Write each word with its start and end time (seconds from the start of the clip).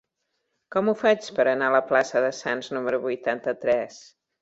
Com 0.75 0.89
ho 0.91 0.95
faig 1.01 1.27
per 1.41 1.45
anar 1.53 1.67
a 1.67 1.75
la 1.77 1.83
plaça 1.91 2.25
de 2.27 2.35
Sants 2.41 2.73
número 2.79 3.01
vuitanta-tres? 3.09 4.05